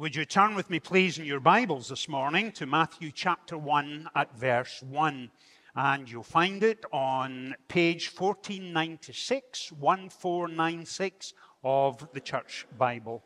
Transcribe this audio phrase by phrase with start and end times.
[0.00, 4.08] Would you turn with me, please, in your Bibles this morning to Matthew chapter 1
[4.14, 5.30] at verse 1?
[5.76, 13.22] And you'll find it on page 1496, 1496 of the Church Bible.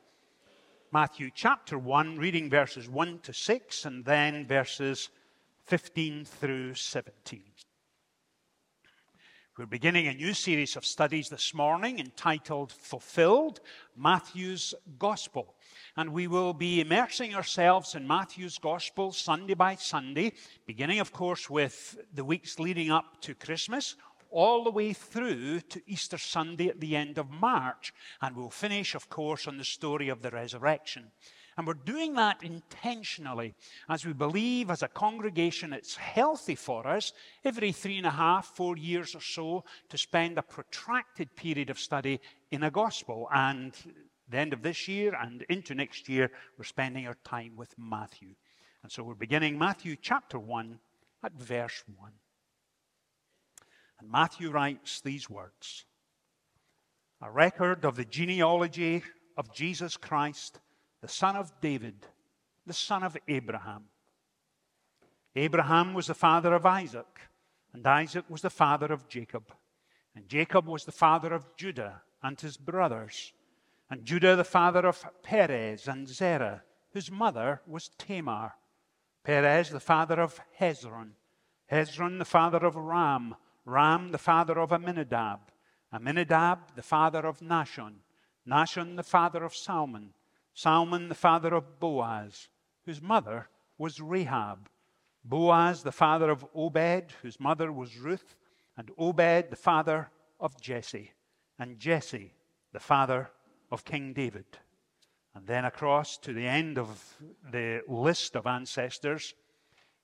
[0.91, 5.11] Matthew chapter 1, reading verses 1 to 6, and then verses
[5.67, 7.41] 15 through 17.
[9.57, 13.61] We're beginning a new series of studies this morning entitled Fulfilled
[13.97, 15.54] Matthew's Gospel.
[15.97, 20.33] And we will be immersing ourselves in Matthew's Gospel Sunday by Sunday,
[20.67, 23.95] beginning, of course, with the weeks leading up to Christmas,
[24.31, 27.95] all the way through to Easter Sunday at the end of March.
[28.21, 31.13] And we'll finish, of course, on the story of the resurrection.
[31.57, 33.55] And we're doing that intentionally
[33.89, 37.13] as we believe as a congregation it's healthy for us
[37.45, 41.79] every three and a half, four years or so to spend a protracted period of
[41.79, 42.21] study
[42.51, 43.29] in a gospel.
[43.33, 43.73] And
[44.35, 48.31] the end of this year and into next year, we're spending our time with Matthew.
[48.83, 50.79] And so we're beginning Matthew chapter 1
[51.25, 52.11] at verse 1.
[54.01, 55.85] And Matthew writes these words
[57.23, 59.05] A record of the genealogy
[59.37, 60.59] of Jesus Christ
[61.01, 62.07] the son of David,
[62.67, 63.85] the son of Abraham.
[65.37, 67.21] Abraham was the father of Isaac,
[67.75, 69.53] and Isaac was the father of Jacob.
[70.17, 73.35] And Jacob was the father of Judah and his brothers.
[73.95, 78.55] And Judah the father of Perez and Zerah, whose mother was Tamar.
[79.23, 81.11] Perez the father of Hezron.
[81.71, 83.37] Hezron the father of Ram.
[83.65, 85.43] Ram the father of Amminadab.
[85.93, 87.99] Amminadab the father of Nahshon.
[88.45, 90.13] Nahshon the father of Salmon.
[90.55, 92.49] Salmon, the father of Boaz,
[92.87, 93.49] whose mother
[93.79, 94.69] was Rahab.
[95.25, 98.35] Boaz, the father of Obed, whose mother was Ruth.
[98.77, 101.13] And Obed, the father of Jesse.
[101.61, 102.33] And Jesse,
[102.73, 103.31] the father
[103.71, 104.47] of King David.
[105.35, 107.17] And then across to the end of
[107.51, 109.35] the list of ancestors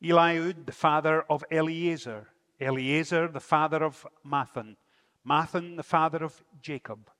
[0.02, 2.28] Eliud, the father of Eleazar.
[2.60, 4.76] Eleazar, the father of Matthan,
[5.26, 7.10] Matthan, the father of Jacob.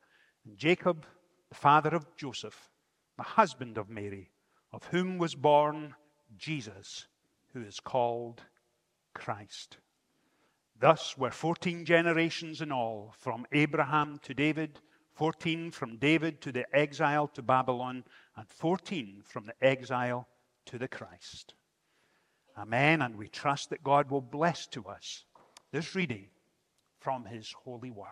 [0.45, 1.07] And Jacob,
[1.49, 2.71] the father of Joseph
[3.21, 4.31] the husband of Mary,
[4.73, 5.95] of whom was born
[6.39, 7.07] Jesus,
[7.53, 8.41] who is called
[9.13, 9.77] Christ.
[10.79, 14.81] Thus were 14 generations in all, from Abraham to David,
[15.21, 18.05] 14 from David to the exile to Babylon,
[18.37, 20.27] and 14 from the exile
[20.65, 21.53] to the Christ.
[22.57, 23.03] Amen.
[23.03, 25.27] And we trust that God will bless to us
[25.73, 26.29] this reading
[27.01, 28.07] from his holy word.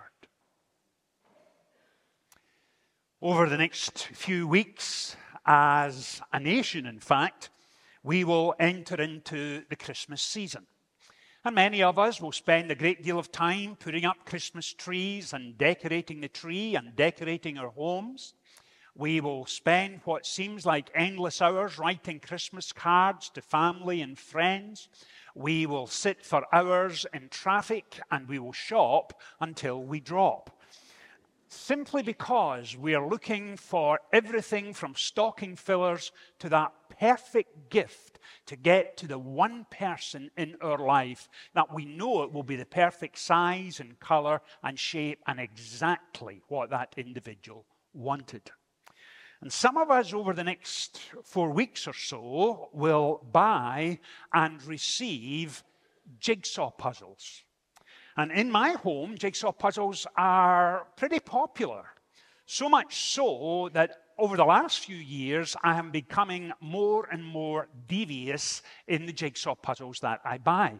[3.23, 7.49] Over the next few weeks, as a nation, in fact,
[8.03, 10.67] we will enter into the Christmas season.
[11.45, 15.33] And many of us will spend a great deal of time putting up Christmas trees
[15.33, 18.35] and decorating the tree and decorating our homes.
[18.97, 24.89] We will spend what seems like endless hours writing Christmas cards to family and friends.
[25.37, 30.58] We will sit for hours in traffic and we will shop until we drop
[31.53, 38.57] simply because we are looking for everything from stocking fillers to that perfect gift to
[38.57, 42.67] get to the one person in our life that we know it will be the
[42.67, 48.51] perfect size and color and shape and exactly what that individual wanted.
[49.41, 54.01] And some of us over the next four weeks or so will buy
[54.33, 55.63] and receive
[56.19, 57.45] jigsaw puzzles.
[58.19, 61.85] And in my home, jigsaw puzzles are pretty popular.
[62.47, 67.69] So much so that over the last few years, I am becoming more and more
[67.87, 70.75] devious in the jigsaw puzzles that I buy.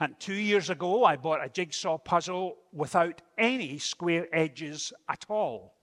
[0.00, 5.76] And two years ago, I bought a jigsaw puzzle without any square edges at all.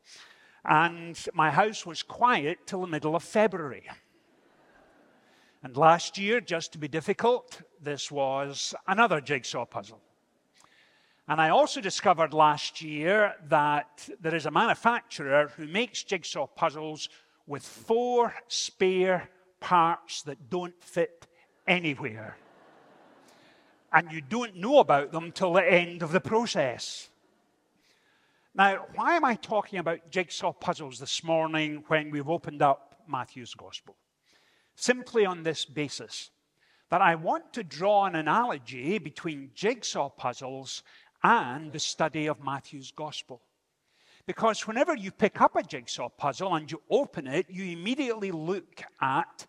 [0.66, 3.88] And my house was quiet till the middle of February.
[5.64, 10.02] And last year, just to be difficult, this was another jigsaw puzzle.
[11.32, 17.08] And I also discovered last year that there is a manufacturer who makes jigsaw puzzles
[17.48, 19.30] with four spare
[19.62, 21.28] parts that don't fit
[21.66, 22.36] anywhere.
[23.94, 27.08] And you don't know about them till the end of the process.
[28.54, 33.54] Now, why am I talking about jigsaw puzzles this morning when we've opened up Matthew's
[33.54, 33.96] Gospel?
[34.76, 36.30] Simply on this basis
[36.90, 40.84] that I want to draw an analogy between jigsaw puzzles
[41.24, 43.42] and the study of Matthew's gospel.
[44.26, 48.82] Because whenever you pick up a jigsaw puzzle and you open it, you immediately look
[49.02, 49.48] at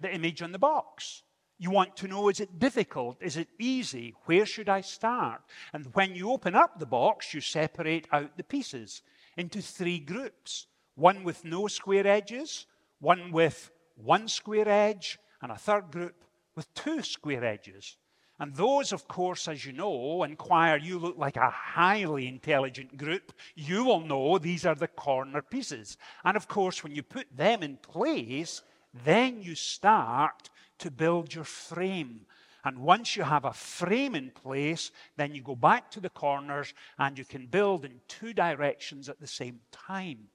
[0.00, 1.22] the image on the box.
[1.58, 3.16] You want to know is it difficult?
[3.20, 4.14] Is it easy?
[4.26, 5.40] Where should I start?
[5.72, 9.02] And when you open up the box, you separate out the pieces
[9.36, 10.66] into three groups
[10.96, 12.66] one with no square edges,
[13.00, 16.24] one with one square edge, and a third group
[16.54, 17.96] with two square edges.
[18.38, 23.32] And those, of course, as you know, inquire, you look like a highly intelligent group.
[23.54, 25.96] You will know these are the corner pieces.
[26.22, 28.62] And of course, when you put them in place,
[29.04, 32.26] then you start to build your frame.
[32.64, 36.74] And once you have a frame in place, then you go back to the corners
[36.98, 40.28] and you can build in two directions at the same time.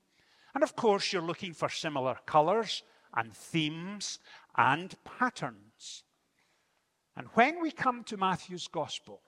[0.56, 2.84] And of course, you're looking for similar colors
[3.16, 4.20] and themes
[4.58, 5.71] and patterns.
[7.16, 9.22] And when we come to Matthew's Gospel,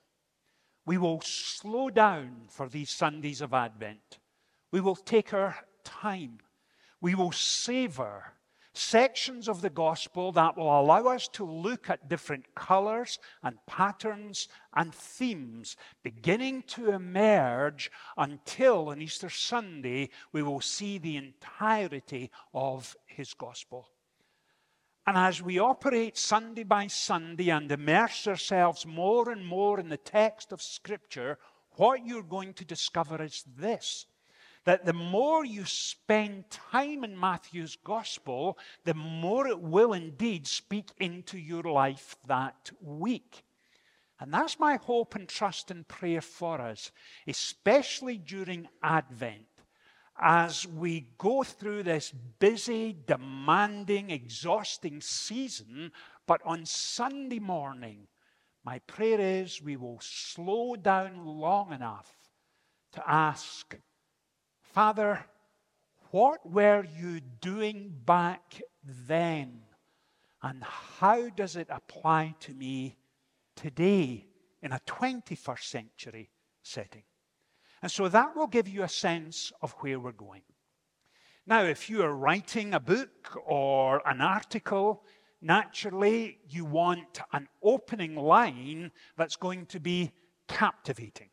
[0.85, 4.19] we will slow down for these Sundays of Advent.
[4.71, 6.39] We will take our time.
[7.01, 8.33] We will savor
[8.73, 14.47] sections of the Gospel that will allow us to look at different colors and patterns
[14.75, 22.95] and themes beginning to emerge until on Easter Sunday we will see the entirety of
[23.05, 23.87] his Gospel.
[25.05, 29.97] And as we operate Sunday by Sunday and immerse ourselves more and more in the
[29.97, 31.37] text of Scripture,
[31.75, 34.05] what you're going to discover is this
[34.65, 40.89] that the more you spend time in Matthew's gospel, the more it will indeed speak
[40.99, 43.43] into your life that week.
[44.21, 46.91] And that's my hope and trust and prayer for us,
[47.27, 49.47] especially during Advent
[50.25, 55.91] as we go through this busy, demanding, exhausting season.
[56.25, 58.07] But on Sunday morning,
[58.63, 62.09] my prayer is we will slow down long enough
[62.93, 63.75] to ask,
[64.61, 65.25] Father,
[66.11, 68.61] what were you doing back
[69.07, 69.59] then?
[70.41, 72.95] And how does it apply to me
[73.57, 74.25] today
[74.61, 76.29] in a 21st century
[76.61, 77.03] setting?
[77.83, 80.43] And so that will give you a sense of where we're going.
[81.45, 85.03] Now, if you are writing a book or an article,
[85.41, 90.13] naturally you want an opening line that's going to be
[90.47, 91.29] captivating,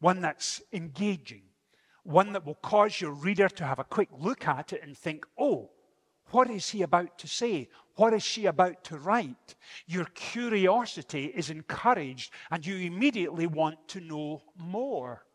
[0.00, 1.42] one that's engaging,
[2.04, 5.26] one that will cause your reader to have a quick look at it and think,
[5.38, 5.72] oh,
[6.30, 7.68] what is he about to say?
[7.96, 9.56] What is she about to write?
[9.86, 15.26] Your curiosity is encouraged and you immediately want to know more.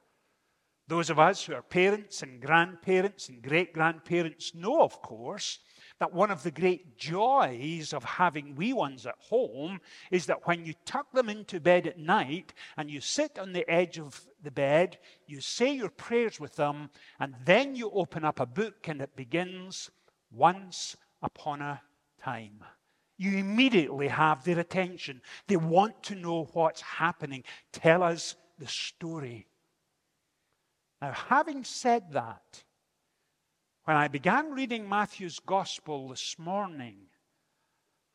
[0.88, 5.60] Those of us who are parents and grandparents and great grandparents know, of course,
[6.00, 9.82] that one of the great joys of having wee ones at home
[10.12, 13.70] is that when you tuck them into bed at night and you sit on the
[13.70, 16.90] edge of the bed, you say your prayers with them,
[17.20, 19.90] and then you open up a book and it begins
[20.32, 21.82] once upon a
[22.24, 22.64] time.
[23.18, 25.22] You immediately have their attention.
[25.48, 27.44] They want to know what's happening.
[27.72, 29.47] Tell us the story.
[31.02, 32.64] Now, having said that,
[33.84, 37.08] when I began reading Matthew's Gospel this morning,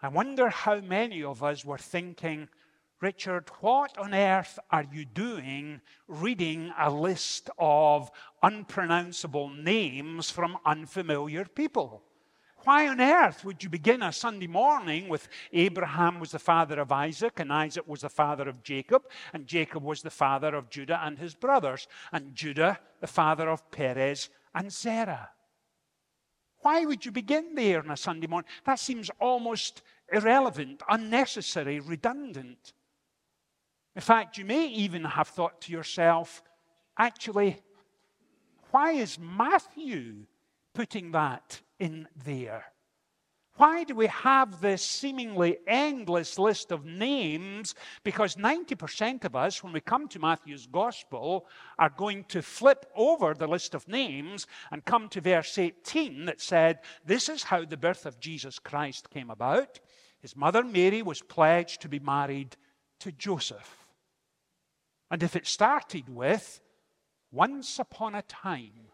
[0.00, 2.48] I wonder how many of us were thinking,
[3.00, 8.10] Richard, what on earth are you doing reading a list of
[8.42, 12.02] unpronounceable names from unfamiliar people?
[12.64, 16.92] Why on earth would you begin a Sunday morning with Abraham was the father of
[16.92, 21.00] Isaac, and Isaac was the father of Jacob, and Jacob was the father of Judah
[21.02, 25.30] and his brothers, and Judah the father of Perez and Zerah?
[26.60, 28.48] Why would you begin there on a Sunday morning?
[28.64, 29.82] That seems almost
[30.12, 32.74] irrelevant, unnecessary, redundant.
[33.96, 36.44] In fact, you may even have thought to yourself,
[36.96, 37.60] actually,
[38.70, 40.26] why is Matthew
[40.74, 42.72] putting that in there?
[43.56, 47.74] Why do we have this seemingly endless list of names?
[48.02, 51.46] Because 90% of us, when we come to Matthew's Gospel,
[51.78, 56.40] are going to flip over the list of names and come to verse 18 that
[56.40, 59.80] said, This is how the birth of Jesus Christ came about.
[60.20, 62.56] His mother Mary was pledged to be married
[63.00, 63.86] to Joseph.
[65.10, 66.62] And if it started with,
[67.30, 68.91] Once upon a time,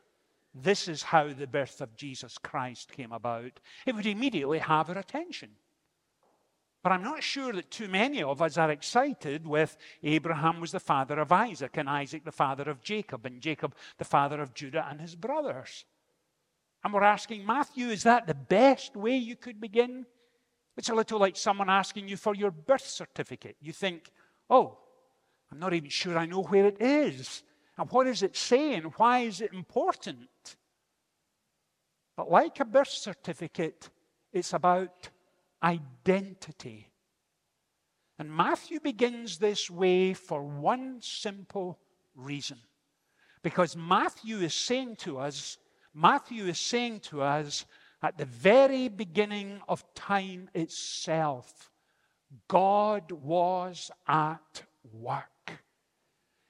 [0.62, 4.98] this is how the birth of Jesus Christ came about, it would immediately have our
[4.98, 5.50] attention.
[6.82, 10.80] But I'm not sure that too many of us are excited with Abraham was the
[10.80, 14.86] father of Isaac, and Isaac the father of Jacob, and Jacob the father of Judah
[14.88, 15.84] and his brothers.
[16.84, 20.06] And we're asking Matthew, is that the best way you could begin?
[20.76, 23.56] It's a little like someone asking you for your birth certificate.
[23.60, 24.12] You think,
[24.48, 24.78] oh,
[25.50, 27.42] I'm not even sure I know where it is.
[27.78, 28.82] And what is it saying?
[28.96, 30.56] Why is it important?
[32.16, 33.88] But like a birth certificate,
[34.32, 35.10] it's about
[35.62, 36.88] identity.
[38.18, 41.78] And Matthew begins this way for one simple
[42.16, 42.58] reason.
[43.42, 45.58] Because Matthew is saying to us,
[45.94, 47.64] Matthew is saying to us
[48.02, 51.70] at the very beginning of time itself,
[52.48, 55.37] God was at work.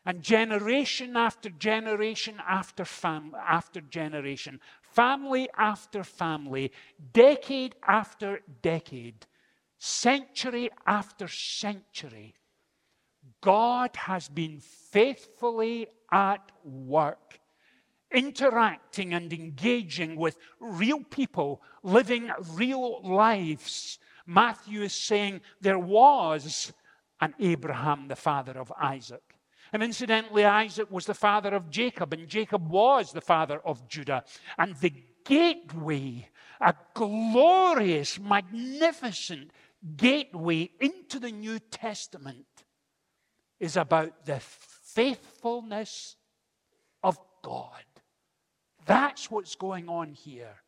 [0.09, 6.73] And generation after generation after, fam- after generation, family after family,
[7.13, 9.27] decade after decade,
[9.77, 12.35] century after century,
[13.43, 17.39] God has been faithfully at work,
[18.11, 23.99] interacting and engaging with real people, living real lives.
[24.25, 26.73] Matthew is saying there was
[27.21, 29.35] an Abraham, the father of Isaac.
[29.73, 34.25] And incidentally, Isaac was the father of Jacob, and Jacob was the father of Judah.
[34.57, 34.93] And the
[35.25, 36.29] gateway,
[36.61, 39.51] a glorious, magnificent
[39.97, 42.47] gateway into the New Testament,
[43.61, 46.17] is about the faithfulness
[47.03, 47.85] of God.
[48.87, 50.63] That's what's going on here.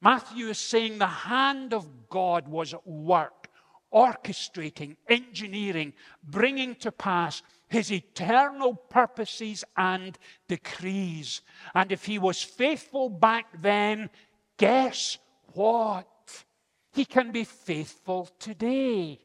[0.00, 3.48] Matthew is saying the hand of God was at work,
[3.94, 5.92] orchestrating, engineering,
[6.24, 7.42] bringing to pass
[7.72, 11.40] his eternal purposes and decrees.
[11.74, 14.10] And if he was faithful back then,
[14.58, 15.16] guess
[15.54, 16.44] what?
[16.92, 19.20] He can be faithful today.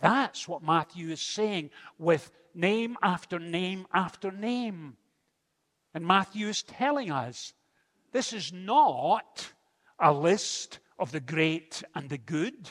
[0.00, 4.96] That's what Matthew is saying with name after name after name.
[5.92, 7.52] And Matthew is telling us
[8.12, 9.52] this is not
[9.98, 12.70] a list of the great and the good.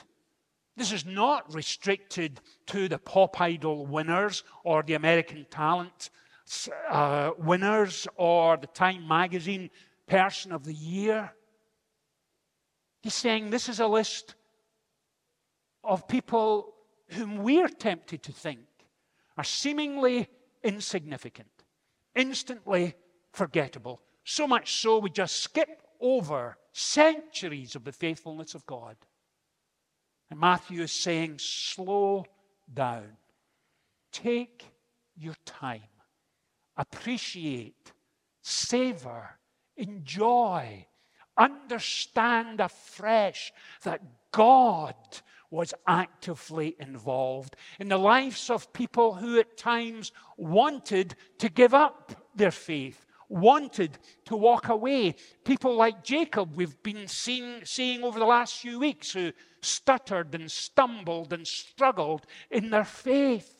[0.79, 6.09] This is not restricted to the pop idol winners or the American talent
[6.89, 9.71] uh, winners or the Time magazine
[10.07, 11.33] person of the year.
[13.01, 14.35] He's saying this is a list
[15.83, 16.73] of people
[17.09, 18.61] whom we're tempted to think
[19.37, 20.29] are seemingly
[20.63, 21.65] insignificant,
[22.15, 22.95] instantly
[23.33, 24.01] forgettable.
[24.23, 28.95] So much so we just skip over centuries of the faithfulness of God.
[30.29, 32.25] And Matthew is saying, slow
[32.71, 33.17] down.
[34.11, 34.65] Take
[35.17, 35.81] your time.
[36.77, 37.91] Appreciate,
[38.41, 39.37] savor,
[39.75, 40.85] enjoy,
[41.37, 43.51] understand afresh
[43.83, 44.95] that God
[45.51, 52.13] was actively involved in the lives of people who at times wanted to give up
[52.35, 55.15] their faith, wanted to walk away.
[55.43, 60.51] People like Jacob, we've been seeing, seeing over the last few weeks, who stuttered and
[60.51, 63.55] stumbled and struggled in their faith.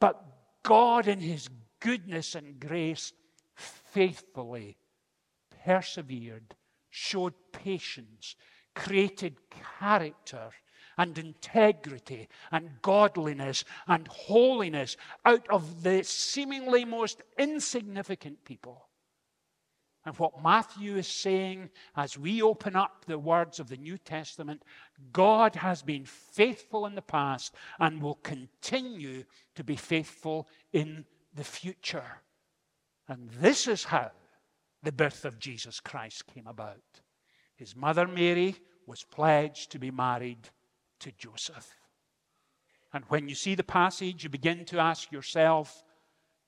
[0.00, 0.22] But
[0.62, 1.48] God, in His
[1.80, 3.12] goodness and grace,
[3.54, 4.76] faithfully
[5.64, 6.54] persevered,
[6.90, 8.36] showed patience,
[8.74, 9.36] created
[9.78, 10.50] character
[10.98, 18.88] and integrity and godliness and holiness out of the seemingly most insignificant people.
[20.04, 24.62] And what Matthew is saying as we open up the words of the New Testament,
[25.12, 29.22] God has been faithful in the past and will continue
[29.54, 31.04] to be faithful in
[31.34, 32.20] the future.
[33.08, 34.10] And this is how
[34.82, 36.82] the birth of Jesus Christ came about.
[37.54, 38.56] His mother Mary
[38.86, 40.48] was pledged to be married
[40.98, 41.68] to Joseph.
[42.92, 45.84] And when you see the passage, you begin to ask yourself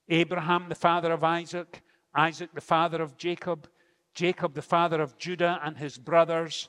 [0.09, 1.83] Abraham, the father of Isaac,
[2.15, 3.69] Isaac, the father of Jacob,
[4.15, 6.69] Jacob, the father of Judah and his brothers.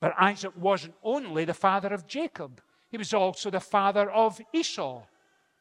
[0.00, 2.60] But Isaac wasn't only the father of Jacob,
[2.90, 5.02] he was also the father of Esau.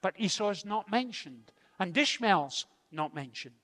[0.02, 3.56] But Esau is not mentioned, and Ishmael's not mentioned.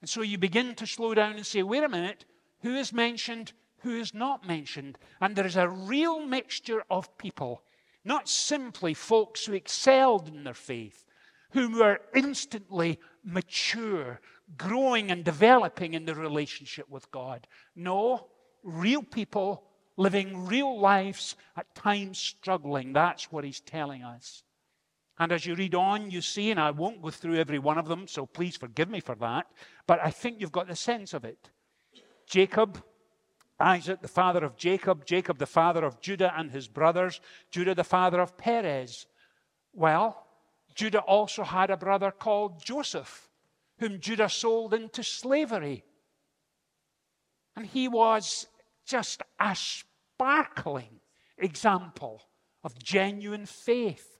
[0.00, 2.24] And so you begin to slow down and say, wait a minute,
[2.62, 3.52] who is mentioned?
[3.86, 4.98] who is not mentioned.
[5.20, 7.62] And there is a real mixture of people,
[8.04, 11.04] not simply folks who excelled in their faith,
[11.52, 14.20] who were instantly mature,
[14.56, 17.46] growing and developing in their relationship with God.
[17.74, 18.28] No,
[18.62, 19.64] real people
[19.96, 22.92] living real lives, at times struggling.
[22.92, 24.42] That's what he's telling us.
[25.18, 27.88] And as you read on, you see, and I won't go through every one of
[27.88, 29.46] them, so please forgive me for that,
[29.86, 31.48] but I think you've got the sense of it.
[32.26, 32.82] Jacob
[33.58, 37.84] Isaac, the father of Jacob, Jacob, the father of Judah and his brothers, Judah, the
[37.84, 39.06] father of Perez.
[39.72, 40.25] Well,
[40.76, 43.28] Judah also had a brother called Joseph,
[43.78, 45.84] whom Judah sold into slavery.
[47.56, 48.46] And he was
[48.86, 51.00] just a sparkling
[51.38, 52.22] example
[52.62, 54.18] of genuine faith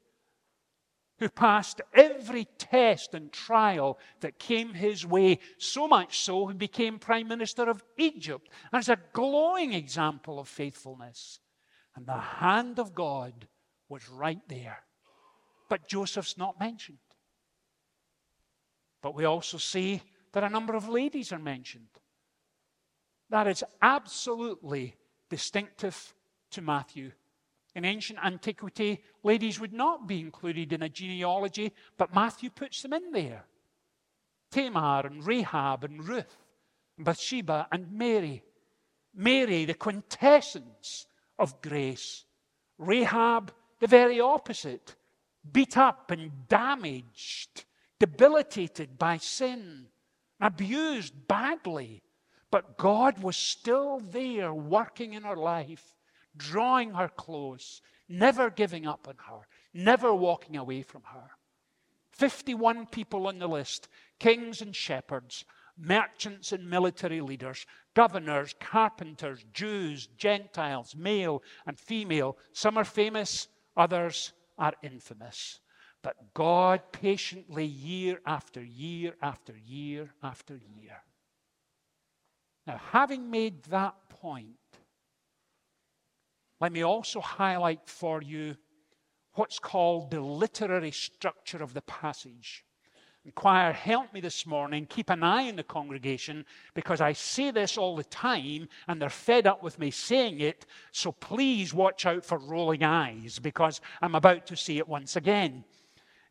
[1.18, 6.98] who passed every test and trial that came his way, so much so he became
[6.98, 8.48] prime minister of Egypt.
[8.72, 11.40] as a glowing example of faithfulness.
[11.94, 13.48] And the hand of God
[13.88, 14.85] was right there.
[15.68, 16.98] But Joseph's not mentioned.
[19.02, 21.88] But we also see that a number of ladies are mentioned.
[23.30, 24.96] That is absolutely
[25.28, 26.14] distinctive
[26.50, 27.12] to Matthew.
[27.74, 32.92] In ancient antiquity, ladies would not be included in a genealogy, but Matthew puts them
[32.92, 33.44] in there.
[34.50, 36.38] Tamar and Rahab and Ruth,
[36.96, 38.42] and Bathsheba and Mary.
[39.14, 41.06] Mary, the quintessence
[41.38, 42.24] of grace.
[42.78, 44.94] Rahab, the very opposite,
[45.52, 47.64] beat up and damaged,
[47.98, 49.86] debilitated by sin,
[50.40, 52.02] abused badly.
[52.50, 55.94] But God was still there working in her life,
[56.36, 61.30] drawing her close, never giving up on her, never walking away from her.
[62.12, 63.88] 51 people on the list
[64.18, 65.44] kings and shepherds,
[65.76, 72.38] merchants and military leaders, governors, carpenters, Jews, Gentiles, male and female.
[72.52, 75.60] Some are famous, others are infamous.
[76.02, 81.02] But God patiently, year after year after year after year.
[82.66, 84.56] Now, having made that point,
[86.60, 88.56] let me also highlight for you
[89.34, 92.64] what's called the literary structure of the passage.
[93.34, 94.86] Choir, help me this morning.
[94.86, 99.08] Keep an eye on the congregation because I say this all the time and they're
[99.08, 100.66] fed up with me saying it.
[100.92, 105.64] So please watch out for rolling eyes because I'm about to say it once again.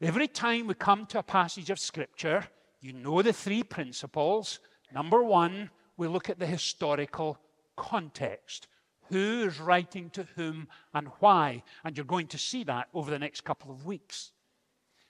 [0.02, 2.46] Every time we come to a passage of Scripture,
[2.82, 4.60] you know the three principles.
[4.94, 7.40] Number one, we look at the historical
[7.76, 8.68] context.
[9.10, 11.64] Who is writing to whom and why?
[11.84, 14.32] And you're going to see that over the next couple of weeks.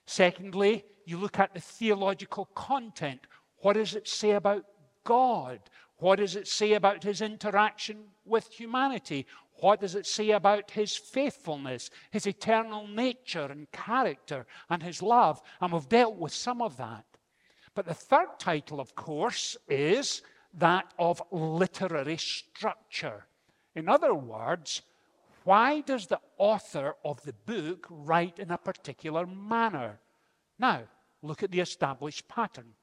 [0.06, 3.22] Secondly, you look at the theological content.
[3.60, 4.66] What does it say about
[5.04, 5.60] God?
[5.98, 9.26] What does it say about his interaction with humanity?
[9.62, 15.42] What does it say about his faithfulness, his eternal nature and character, and his love?
[15.62, 17.06] And we've dealt with some of that.
[17.74, 20.22] But the third title, of course, is
[20.56, 23.26] that of literary structure.
[23.76, 24.82] In other words,
[25.44, 30.00] why does the author of the book write in a particular manner?
[30.60, 30.84] Now,
[31.22, 32.74] look at the established pattern.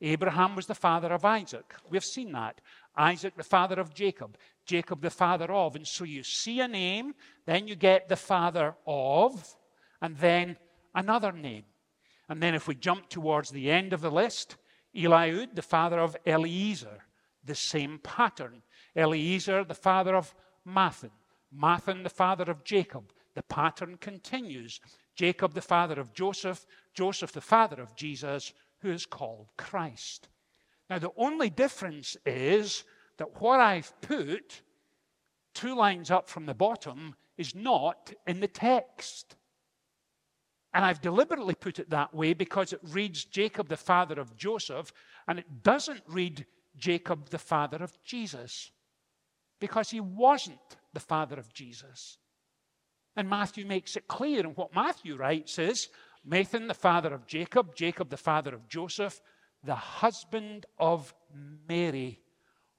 [0.00, 1.74] Abraham was the father of Isaac.
[1.88, 2.60] We've seen that.
[2.96, 4.36] Isaac, the father of Jacob.
[4.66, 5.74] Jacob, the father of.
[5.74, 7.14] And so you see a name,
[7.46, 9.56] then you get the father of,
[10.02, 10.56] and then
[10.94, 11.64] another name.
[12.28, 14.56] And then if we jump towards the end of the list,
[14.94, 17.02] Eliud, the father of Eliezer
[17.46, 18.62] the same pattern.
[18.94, 20.34] Eliezer, the father of
[20.66, 21.10] Matthan.
[21.56, 23.04] Matthan, the father of Jacob.
[23.34, 24.80] The pattern continues.
[25.14, 26.66] Jacob, the father of Joseph.
[26.96, 30.28] Joseph, the father of Jesus, who is called Christ.
[30.88, 32.84] Now, the only difference is
[33.18, 34.62] that what I've put
[35.54, 39.36] two lines up from the bottom is not in the text.
[40.72, 44.92] And I've deliberately put it that way because it reads Jacob, the father of Joseph,
[45.26, 48.70] and it doesn't read Jacob the father of Jesus
[49.60, 50.58] because he wasn't
[50.92, 52.18] the father of Jesus.
[53.16, 54.40] And Matthew makes it clear.
[54.40, 55.88] And what Matthew writes is
[56.28, 59.20] Matthan, the father of Jacob, Jacob, the father of Joseph,
[59.62, 61.14] the husband of
[61.68, 62.20] Mary,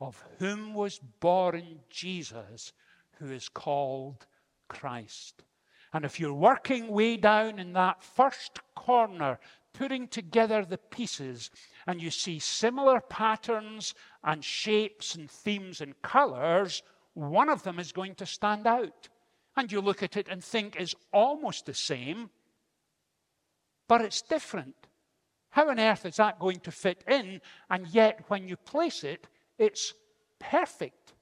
[0.02, 2.74] of whom was born Jesus,
[3.20, 4.26] who is called
[4.68, 5.44] Christ.
[5.94, 9.40] And if you're working way down in that first corner,
[9.74, 11.50] putting together the pieces,
[11.86, 16.84] and you see similar patterns and shapes and themes and colors,
[17.14, 19.08] one of them is going to stand out.
[19.56, 22.30] And you look at it and think is almost the same,
[23.88, 24.76] but it's different.
[25.50, 27.42] How on earth is that going to fit in?
[27.70, 29.94] And yet, when you place it, it's
[30.40, 31.14] perfect.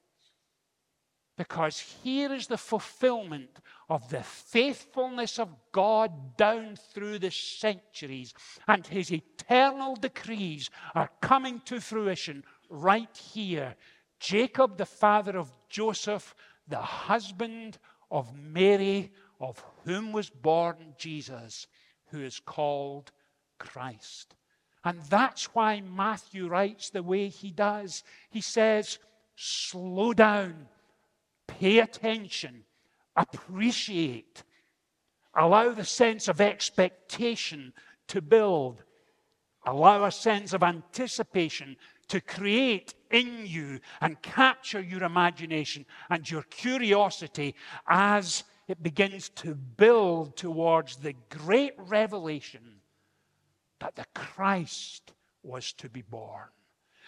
[1.36, 8.34] Because here is the fulfillment of the faithfulness of God down through the centuries,
[8.66, 13.76] and his eternal decrees are coming to fruition right here.
[14.18, 16.34] Jacob, the father of Joseph,
[16.66, 17.78] the husband
[18.10, 21.66] of Mary, of whom was born Jesus,
[22.10, 23.12] who is called
[23.58, 24.34] Christ.
[24.84, 28.04] And that's why Matthew writes the way he does.
[28.30, 28.98] He says,
[29.34, 30.68] Slow down
[31.46, 32.64] pay attention,
[33.16, 34.42] appreciate,
[35.34, 37.72] allow the sense of expectation
[38.08, 38.82] to build,
[39.64, 41.76] allow a sense of anticipation
[42.08, 47.54] to create in you and capture your imagination and your curiosity
[47.88, 52.80] as it begins to build towards the great revelation
[53.80, 56.48] that the Christ was to be born.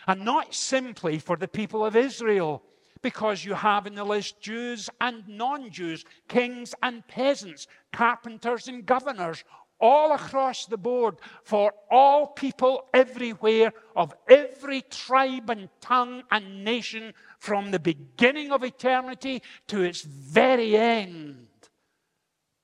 [0.07, 2.63] And not simply for the people of Israel
[3.03, 8.87] because you have in the list Jews and non Jews, kings and peasants, carpenters and
[8.87, 9.45] governors,
[9.81, 17.15] all across the board for all people everywhere of every tribe and tongue and nation
[17.39, 21.48] from the beginning of eternity to its very end.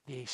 [0.06, 0.26] The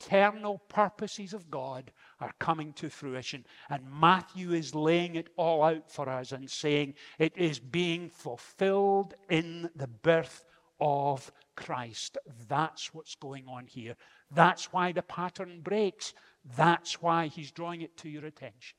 [0.00, 3.44] eternal purposes of God are coming to fruition.
[3.68, 9.14] And Matthew is laying it all out for us and saying it is being fulfilled
[9.28, 10.44] in the birth
[10.80, 12.16] of Christ.
[12.48, 13.96] That's what's going on here.
[14.30, 16.14] That's why the pattern breaks.
[16.56, 18.78] That's why he's drawing it to your attention.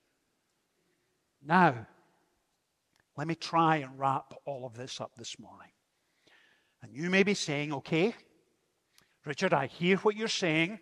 [1.46, 1.88] Now,
[3.18, 5.72] let me try and wrap all of this up this morning.
[6.82, 8.16] And you may be saying, okay,
[9.26, 10.80] Richard, I hear what you're saying.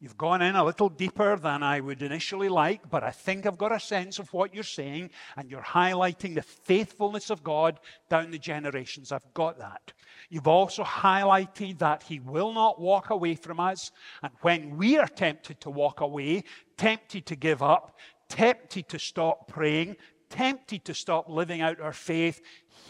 [0.00, 3.58] You've gone in a little deeper than I would initially like, but I think I've
[3.58, 8.30] got a sense of what you're saying, and you're highlighting the faithfulness of God down
[8.30, 9.10] the generations.
[9.10, 9.92] I've got that.
[10.28, 13.90] You've also highlighted that He will not walk away from us,
[14.22, 16.44] and when we are tempted to walk away,
[16.76, 19.96] tempted to give up, tempted to stop praying,
[20.30, 22.40] tempted to stop living out our faith,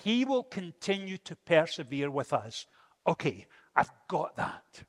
[0.04, 2.66] He will continue to persevere with us.
[3.06, 3.46] Okay,
[3.78, 4.82] I've got that.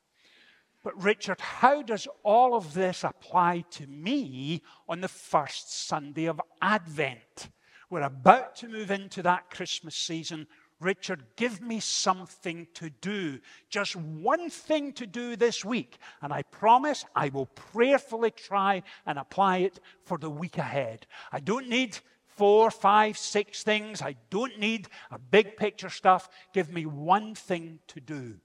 [0.84, 6.42] But, Richard, how does all of this apply to me on the first Sunday of
[6.60, 7.50] Advent?
[7.92, 10.48] We're about to move into that Christmas season.
[10.80, 13.40] Richard, give me something to do.
[13.70, 16.00] Just one thing to do this week.
[16.24, 21.06] And I promise I will prayerfully try and apply it for the week ahead.
[21.32, 24.02] I don't need four, five, six things.
[24.02, 26.28] I don't need a big picture stuff.
[26.54, 28.40] Give me one thing to do.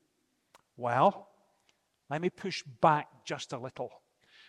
[0.76, 1.28] Well,
[2.10, 3.90] let me push back just a little.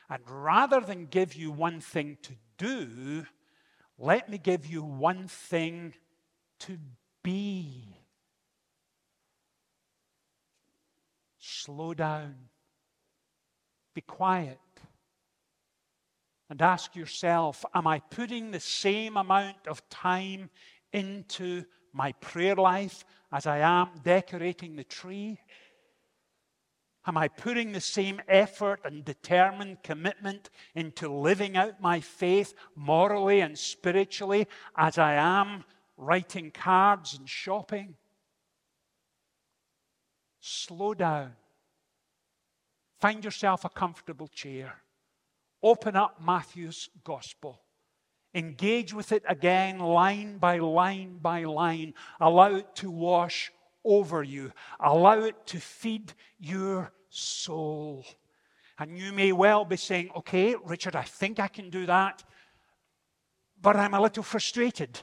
[0.09, 3.25] And rather than give you one thing to do,
[3.97, 5.93] let me give you one thing
[6.59, 6.77] to
[7.23, 7.87] be.
[11.39, 12.35] Slow down.
[13.93, 14.59] Be quiet.
[16.49, 20.49] And ask yourself Am I putting the same amount of time
[20.93, 25.39] into my prayer life as I am decorating the tree?
[27.07, 33.41] Am I putting the same effort and determined commitment into living out my faith morally
[33.41, 35.63] and spiritually as I am
[35.97, 37.95] writing cards and shopping?
[40.39, 41.33] Slow down.
[42.99, 44.81] Find yourself a comfortable chair.
[45.61, 47.61] Open up Matthew's gospel.
[48.33, 51.93] Engage with it again, line by line by line.
[52.19, 53.51] Allow it to wash
[53.83, 54.51] over you.
[54.79, 58.05] Allow it to feed your soul.
[58.77, 62.23] And you may well be saying, okay, Richard, I think I can do that,
[63.61, 65.01] but I'm a little frustrated.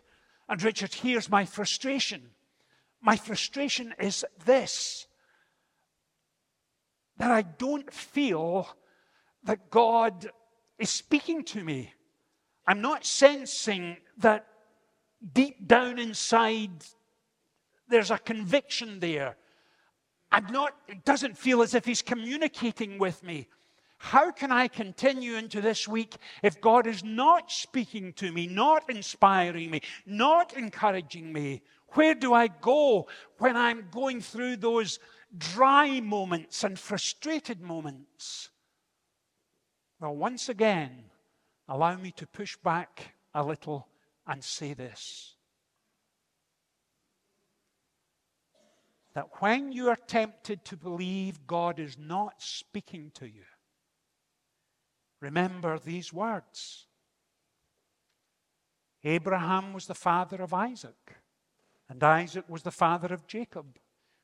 [0.49, 2.31] And Richard, here's my frustration.
[3.01, 5.07] My frustration is this
[7.19, 8.67] that I don't feel
[9.45, 10.29] that God
[10.79, 11.93] is speaking to me.
[12.67, 14.47] I'm not sensing that
[15.33, 16.71] deep down inside
[17.89, 19.37] there's a conviction there.
[20.33, 23.49] I'm not, it doesn't feel as if He's communicating with me.
[23.99, 28.91] How can I continue into this week if God is not speaking to me, not
[28.91, 31.63] inspiring me, not encouraging me?
[31.91, 33.07] Where do I go
[33.39, 34.99] when I'm going through those
[35.37, 38.49] dry moments and frustrated moments?
[40.01, 41.05] Well, once again,
[41.69, 43.87] allow me to push back a little
[44.27, 45.37] and say this.
[49.15, 53.45] That when you are tempted to believe God is not speaking to you,
[55.21, 56.87] remember these words.
[59.05, 61.17] Abraham was the father of Isaac,
[61.89, 63.79] and Isaac was the father of Jacob,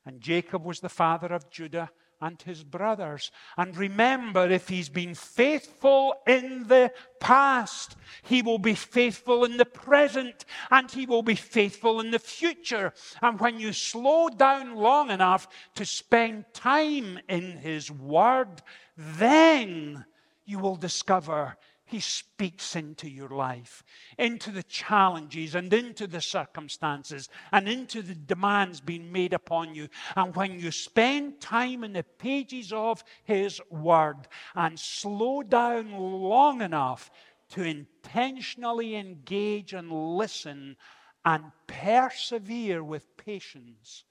[0.05, 3.31] and Jacob was the father of Judah and his brothers.
[3.57, 9.65] And remember, if he's been faithful in the past, he will be faithful in the
[9.65, 12.93] present, and he will be faithful in the future.
[13.21, 18.61] And when you slow down long enough to spend time in his word,
[18.97, 20.05] then
[20.45, 21.57] you will discover
[21.89, 23.83] he speaks into your life,
[24.19, 29.89] into the challenges and into the circumstances and into the demands being made upon you.
[30.15, 36.61] And when you spend time in the pages of His Word and slow down long
[36.61, 37.09] enough
[37.53, 40.77] to intentionally engage and listen
[41.25, 44.03] and persevere with patience,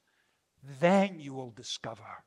[0.81, 2.25] then you will discover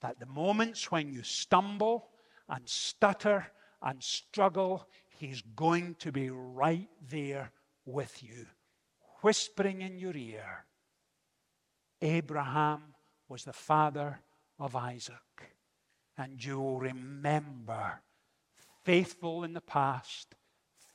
[0.00, 2.08] that the moments when you stumble
[2.48, 3.48] and stutter
[3.82, 4.88] and struggle,
[5.18, 7.50] He's going to be right there
[7.84, 8.46] with you,
[9.22, 10.64] whispering in your ear.
[12.00, 12.94] Abraham
[13.28, 14.20] was the father
[14.58, 15.16] of Isaac.
[16.16, 18.00] And you will remember,
[18.84, 20.34] faithful in the past,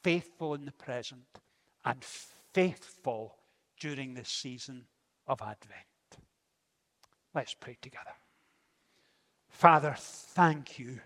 [0.02, 1.40] faithful in the present,
[1.86, 2.04] and
[2.54, 3.36] faithful
[3.80, 4.86] during this season
[5.28, 6.24] of Advent.
[7.34, 8.14] Let's pray together.
[9.50, 11.00] Father, thank you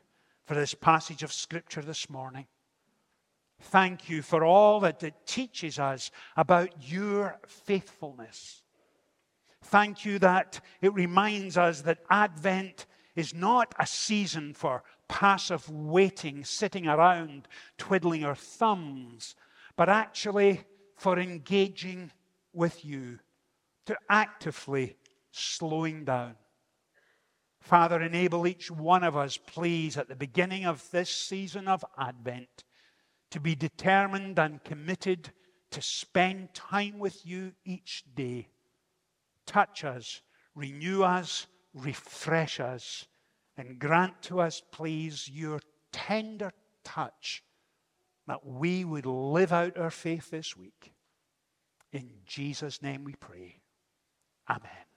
[0.47, 2.47] for this passage of Scripture this morning.
[3.59, 8.63] Thank you for all that it teaches us about your faithfulness.
[9.65, 16.45] Thank you that it reminds us that Advent is not a season for passive waiting,
[16.45, 19.35] sitting around, twiddling our thumbs,
[19.75, 20.61] but actually
[20.95, 22.11] for engaging
[22.53, 23.19] with you,
[23.85, 24.95] to actively
[25.31, 26.35] slowing down.
[27.67, 32.63] Father, enable each one of us, please, at the beginning of this season of Advent,
[33.29, 35.31] to be determined and committed
[35.71, 38.47] to spend time with you each day.
[39.45, 40.21] Touch us,
[40.55, 43.05] renew us, refresh us,
[43.57, 45.59] and grant to us, please, your
[45.91, 46.53] tender
[46.85, 47.43] touch
[48.27, 50.93] that we would live out our faith this week.
[51.91, 53.59] In Jesus' name we pray.
[54.49, 54.96] Amen.